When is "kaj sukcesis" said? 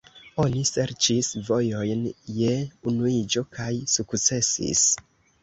3.59-4.89